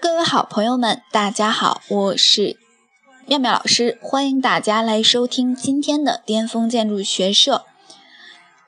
[0.00, 2.56] 各位好朋友们，大家好，我是
[3.26, 7.64] 妙妙老师，欢迎大家来收听今天的巅峰建筑学社。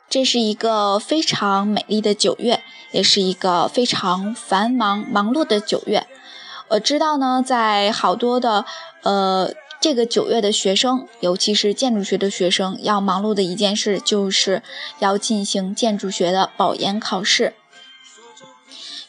[0.09, 2.63] 这是一个非常美丽的九月，
[2.93, 6.07] 也是一个非常繁忙忙碌的九月。
[6.69, 8.65] 我知道呢，在好多的
[9.03, 14.63] 呃这个九月的学生，尤其是建筑学的学生，要忙碌的一件事，就是
[14.99, 17.55] 要进行建筑学的保研考试。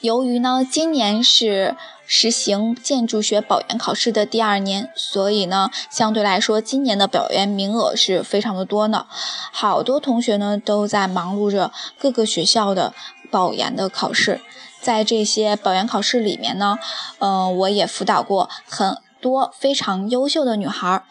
[0.02, 1.76] 由于呢，今年是
[2.06, 9.06] 实行建筑学保研考试的第二年，所以呢，相对来说，今年的保研名额是非常的多呢。
[9.52, 12.94] 好多同学呢都在忙碌着各个学校的
[13.30, 14.40] 保研的考试。
[14.82, 16.80] 在这些保研考试里面呢，
[17.20, 21.04] 嗯，我也辅导过很多非常优秀的女孩儿。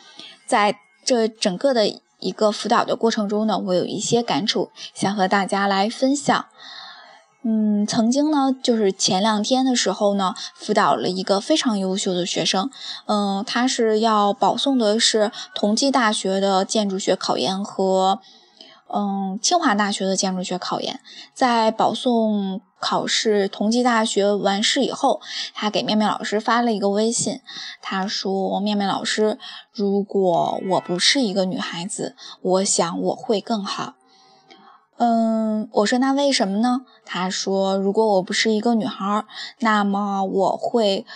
[0.47, 1.87] 在这整个的
[2.21, 6.47] 一个辅导的过程中呢，我有一些感触，想和大家来分享。
[7.45, 12.69] 嗯，曾经呢，就是前两天的时候呢，辅导了一个非常优秀的学生。
[13.07, 18.21] 嗯，他是要保送的是同济大学的建筑学考研和
[18.93, 21.01] 嗯清华大学的建筑学考研。
[21.33, 25.21] 在保送考试同济大学完事以后，
[25.55, 27.41] 他给妙妙老师发了一个微信，
[27.81, 29.39] 他说：“妙妙老师，
[29.73, 33.95] 如果我不是一个女孩子，我想我会更好。”
[34.99, 36.85] 嗯，我说那为什么呢？
[37.05, 39.25] 他说，如果我不是一个女孩，
[39.61, 41.07] 那么我会，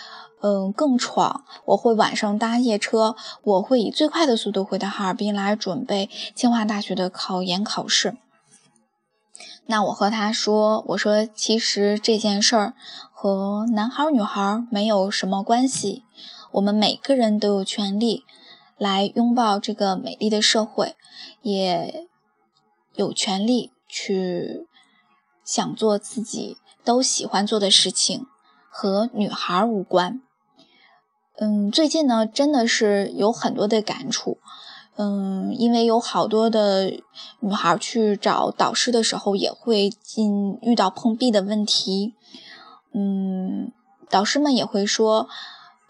[0.41, 8.15] 嗯，更闯，我会晚上搭夜车，我会以最快的速度回到哈尔滨来准备清华大学的考研考试。
[9.65, 12.73] 那我和他说，我说其实这件事儿
[13.11, 16.03] 和男孩女孩没有什么关系，
[16.53, 18.23] 我们每个人都有权利
[18.77, 20.95] 来拥抱这个美丽的社会，
[21.41, 22.07] 也
[22.95, 23.72] 有权利。
[23.93, 24.65] 去
[25.45, 28.25] 想做自己都喜欢做的事情，
[28.71, 30.19] 和女孩无关。
[31.35, 34.39] 嗯，最近呢，真的是有很多的感触。
[34.95, 36.91] 嗯，因为有好多的
[37.39, 42.15] 女孩去找导师的时候，也会进遇到碰壁的问题。
[42.93, 43.71] 嗯，
[44.09, 45.27] 导师们也会说，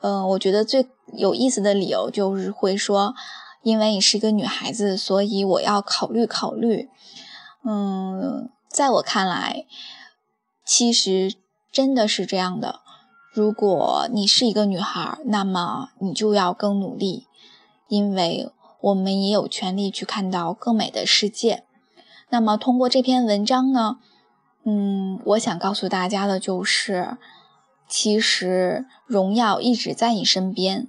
[0.02, 3.14] 嗯，我觉得最有意思的理由就是会说，
[3.62, 6.90] 因为你是一个女孩子，所以我要考虑考虑。
[7.66, 9.66] 嗯，在我看来，
[10.66, 11.34] 其实
[11.72, 12.82] 真的是这样的。
[13.32, 17.28] 如果你是一个女孩，那么你就要更努力，
[17.88, 18.52] 因为
[18.82, 21.64] 我们也有权利去看到更美的世界。
[22.30, 23.98] 那么通过这篇文章呢，
[24.66, 27.18] 嗯，我想告诉大家的就是，
[27.88, 30.88] 其实荣耀一直在你身边。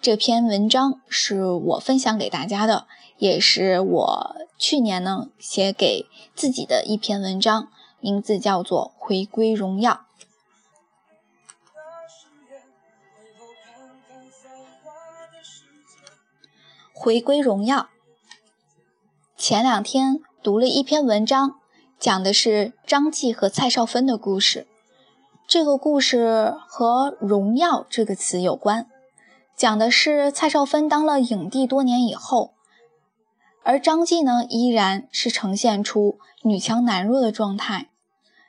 [0.00, 2.86] 这篇文章是我分享给大家的，
[3.18, 4.36] 也是我。
[4.58, 7.68] 去年呢，写给自己的一篇文章，
[8.00, 9.92] 名字叫做《回归荣耀》。
[16.92, 17.90] 回归荣耀。
[19.36, 21.60] 前两天读了一篇文章，
[22.00, 24.66] 讲的是张继和蔡少芬的故事。
[25.46, 28.90] 这个故事和“荣耀”这个词有关，
[29.54, 32.55] 讲的是蔡少芬当了影帝多年以后。
[33.68, 37.90] 而张继呢，依然是呈现出女强男弱的状态。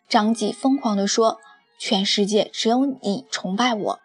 [0.08, 1.40] 张继疯狂地说
[1.80, 4.00] ：“全世界只有你崇拜我。”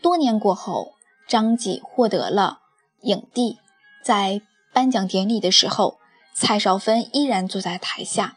[0.00, 0.92] 多年过后，
[1.26, 2.60] 张继获得了
[3.00, 3.58] 影帝，
[4.04, 4.40] 在
[4.72, 5.98] 颁奖典礼的时候，
[6.32, 8.36] 蔡少芬依然坐在台下，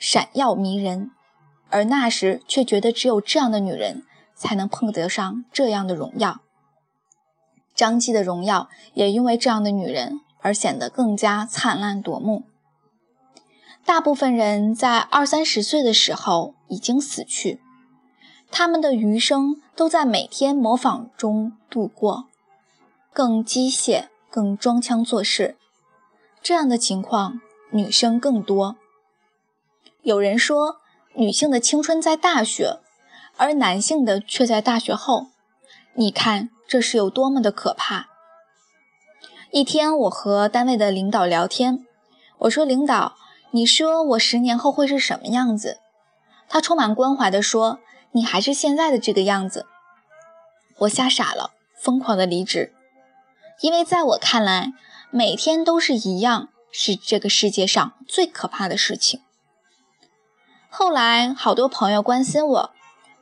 [0.00, 1.12] 闪耀迷人。
[1.70, 4.02] 而那时却觉得只有这样的女人
[4.34, 6.40] 才能碰得上这样的荣耀。
[7.76, 10.18] 张继的荣耀也因为这样的女人。
[10.40, 12.44] 而显得更加灿烂夺目。
[13.84, 17.60] 大部分人在二三十岁的时候已经死去，
[18.50, 22.26] 他们的余生都在每天模仿中度过，
[23.12, 25.56] 更机械，更装腔作势。
[26.42, 28.76] 这样的情况，女生更多。
[30.02, 30.76] 有人说，
[31.14, 32.78] 女性的青春在大学，
[33.36, 35.28] 而男性的却在大学后。
[35.94, 38.07] 你看，这是有多么的可怕！
[39.50, 41.86] 一天，我和单位的领导聊天，
[42.40, 43.16] 我说：“领导，
[43.52, 45.78] 你说我十年后会是什么样子？”
[46.50, 47.78] 他充满关怀地说
[48.12, 49.64] ：“你还是现在的这个样子。”
[50.80, 52.74] 我吓傻了，疯狂的离职，
[53.62, 54.74] 因为在我看来，
[55.10, 59.22] 每天都是一样，是这个世界上最可怕的事情。
[60.68, 62.70] 后来，好多朋友关心我，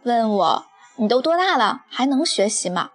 [0.02, 0.66] 问我
[0.98, 2.90] ：“你都多大了，还能学习吗？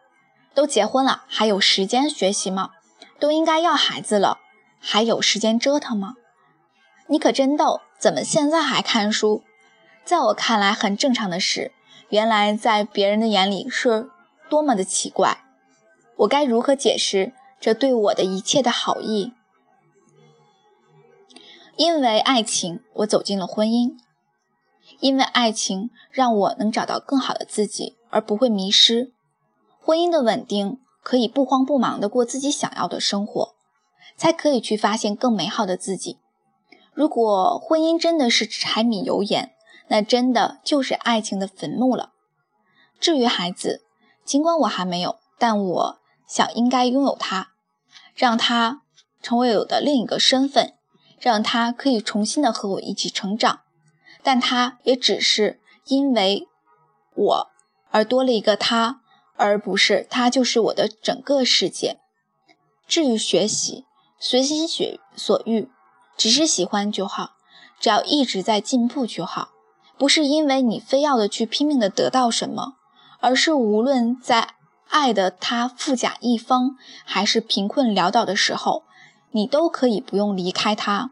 [0.53, 2.71] 都结婚了，还有时间学习吗？”
[3.21, 4.39] 都应该要孩子了，
[4.79, 6.15] 还有时间折腾吗？
[7.05, 9.43] 你可真逗，怎么现在还看书？
[10.03, 11.71] 在我看来很正常的事，
[12.09, 14.09] 原来在别人的眼里是
[14.49, 15.43] 多么的奇怪。
[16.17, 19.33] 我该如何解释这对我的一切的好意？
[21.75, 23.95] 因为爱情，我走进了婚姻。
[24.99, 29.11] 因为爱情让我能找到更好的自己，而不会迷失。
[29.79, 30.79] 婚姻的稳定
[31.11, 33.55] 可以不慌不忙地过自己想要的生活，
[34.15, 36.19] 才可以去发现更美好的自己。
[36.93, 39.51] 如果婚姻真的是柴米油盐，
[39.89, 42.13] 那真的就是爱情的坟墓了。
[42.97, 43.83] 至于孩子，
[44.23, 47.49] 尽管我还没有，但我想应该拥有他，
[48.15, 48.83] 让他
[49.21, 50.75] 成为我的另一个身份，
[51.19, 53.59] 让他可以重新的和我一起成长。
[54.23, 56.47] 但他也只是因为
[57.13, 57.47] 我
[57.89, 59.01] 而多了一个他，
[59.41, 61.97] 而不是他就是我的整个世界。
[62.87, 63.85] 至于学习，
[64.19, 64.67] 随心
[65.15, 65.67] 所欲，
[66.15, 67.31] 只是喜欢就好，
[67.79, 69.49] 只要一直在进步就好。
[69.97, 72.75] 不是因为你非要的去拼命的得到什么，
[73.19, 74.53] 而是无论在
[74.89, 78.83] 爱的他富甲一方，还是贫困潦倒的时候，
[79.31, 81.09] 你都可以不用离开他。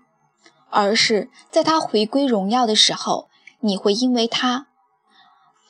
[0.69, 3.27] 而是在他回归荣耀的时候，
[3.61, 4.67] 你会因为他，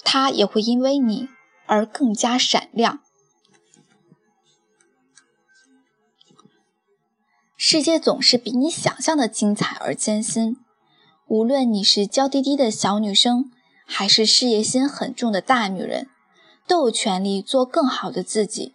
[0.03, 1.29] 他也会因为你
[1.69, 2.99] 而更加闪亮。
[7.55, 10.57] 世界总是比你想象的精彩而艰辛。
[11.27, 13.51] 无论你是娇滴滴的小女生，
[13.85, 16.09] 还是事业心很重的大女人，
[16.67, 18.73] 都有权利做更好的自己，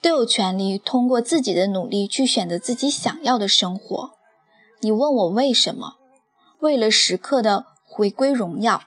[0.00, 4.12] 都有权利通过自己的努力去选择自己想要的生活。
[4.78, 5.96] 你问我为什么？
[6.60, 8.84] 为了时刻的回归荣耀。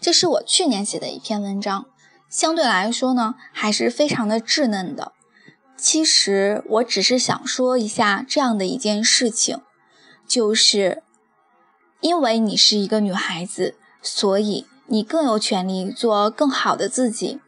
[0.00, 1.86] 这是我去年写的一篇文章，
[2.28, 5.12] 相对来说呢，还是非常的稚嫩的。
[5.76, 9.60] 其实我只是想说一下这样的一件事情，
[10.26, 11.02] 就是
[12.00, 17.40] 因为你是一个女孩子，所以你更有权利做更好的自己。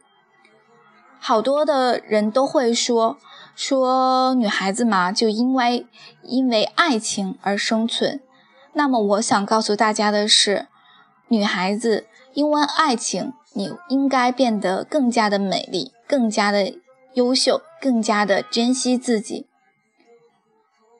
[1.19, 3.17] 好多的人都会说。
[3.55, 5.87] 说女孩子嘛，就因为
[6.23, 8.19] 因为爱情而生存。
[8.73, 10.67] 那么我想告诉大家的是，
[11.27, 16.73] 女孩子因为爱情，你应该变得更加的美丽，更加的
[17.13, 19.47] 优秀，更加的珍惜自己。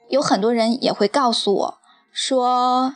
[0.10, 1.78] 有很多人也会告诉我
[2.12, 2.96] 说，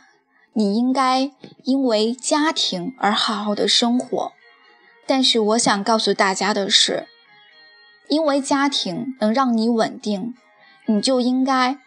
[0.52, 1.30] 你应该
[1.64, 4.32] 因为家庭而好好的生活。
[5.06, 7.06] 但是我想告诉大家的是。
[8.08, 10.34] 因为家庭能让你稳定，
[10.86, 11.78] 你就应该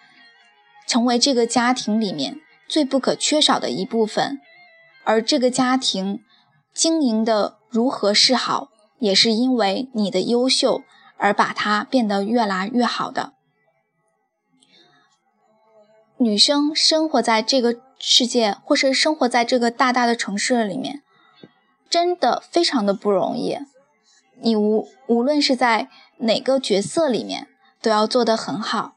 [0.88, 4.40] 成为这个家庭里面最不可缺少的一部分。
[5.04, 6.24] 而这个家庭
[6.74, 8.70] 经营的如何是好，
[9.00, 10.82] 也是因为你的优秀
[11.18, 13.34] 而把它变得越来越好的。
[16.18, 21.04] 女生生活在这个世界，或是生活在这个大大的城市里面，
[21.90, 23.58] 真的非常的不容易。
[24.42, 27.48] 你无无论是在哪个角色里面
[27.82, 28.94] 都要做得很好，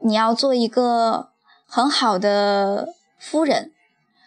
[0.00, 1.30] 你要做一个
[1.66, 2.88] 很好的
[3.18, 3.72] 夫人，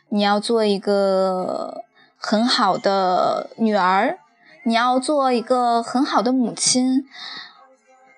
[0.10, 1.84] 你要做一个
[2.18, 4.18] 很好的女儿，
[4.64, 7.08] 你要做一个很好的母亲。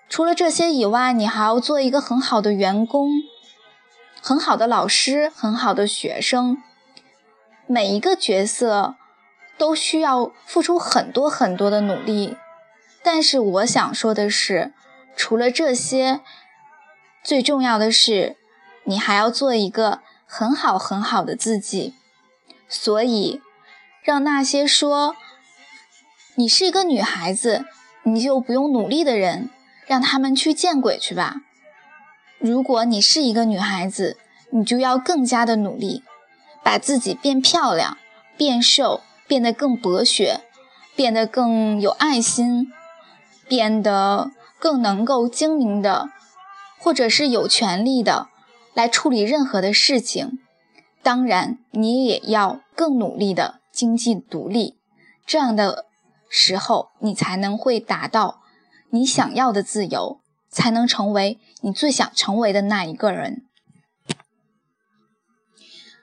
[0.09, 3.09] 除了这些以外，你还要做一个很好的员工，
[4.21, 6.57] 很好的老师，很好的学生。
[7.67, 8.95] 每一个角色
[9.57, 12.37] 都需要付出很多很多的努力。
[13.03, 14.73] 但是我想说的是，
[15.15, 16.21] 除了这些，
[17.23, 18.35] 最重要的是，
[18.83, 19.99] 你还要做一个
[20.33, 21.93] 很好很好的自己。
[22.69, 23.41] 所以，
[24.01, 25.13] 让那些说
[26.35, 27.65] 你是一个女孩子，
[28.03, 29.49] 你就不用努力的人，
[29.85, 31.41] 让他们去见鬼去吧。
[32.39, 34.15] 如果你是一个女孩子，
[34.51, 36.01] 你就要更加的努力，
[36.63, 37.97] 把自己变漂亮、
[38.37, 40.39] 变瘦，变得更博学，
[40.95, 42.71] 变得更有爱心。
[43.47, 46.09] 变得更能够精明的，
[46.79, 48.29] 或者是有权利的
[48.73, 50.39] 来处理任何的事情。
[51.03, 54.77] 当然，你也要更努力的经济独立，
[55.25, 55.85] 这样的
[56.29, 58.41] 时候，你才能会达到
[58.89, 63.43] 你想要的自由，才能成为你最想成为的那一个人。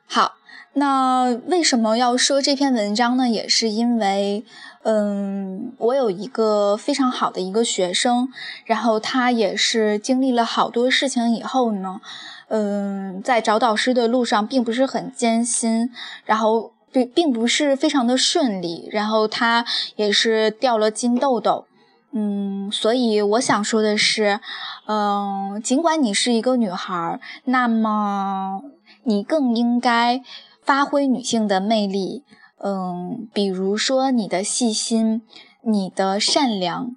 [0.06, 0.34] 好。
[0.74, 3.28] 那为什么要说这篇文章呢？
[3.28, 4.44] 也是因为，
[4.84, 8.28] 嗯，我有一个非常好的一个学生，
[8.64, 12.00] 然后他也是经历了好多事情以后呢，
[12.48, 15.90] 嗯，在找导师的路上并不是很艰辛，
[16.24, 19.64] 然后并并不是非常的顺利，然后他
[19.96, 21.66] 也是掉了金豆豆，
[22.12, 24.40] 嗯，所以我想说的是，
[24.86, 28.62] 嗯，尽管你是一个女孩，那么
[29.04, 30.22] 你更应该。
[30.68, 32.24] 发挥女性的魅力，
[32.62, 35.22] 嗯，比如说你的细心，
[35.62, 36.94] 你的善良，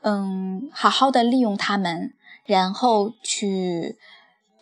[0.00, 2.12] 嗯，好好的利用他们，
[2.44, 3.96] 然后去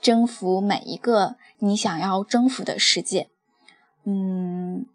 [0.00, 3.28] 征服每一个你想要征服的世界。
[4.04, 4.86] 嗯，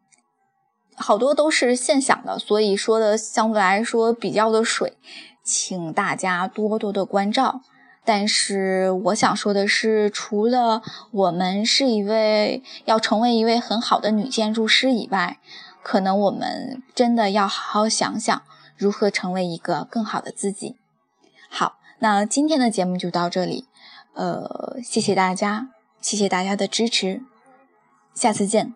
[0.95, 4.97] 好多都是现想的，所以说的相对来说比较的水，
[5.43, 7.61] 请大家多多的关照。
[8.07, 15.39] 但是我想说的是，除了我们是一位要成为一位很好的女建筑师以外，
[15.81, 18.41] 可能我们真的要好好想想
[18.75, 20.75] 如何成为一个更好的自己。
[21.49, 23.65] 好，那今天的节目就到这里，
[24.15, 25.69] 呃，谢谢大家，
[26.01, 27.21] 谢谢大家的支持，
[28.13, 28.73] 下次见。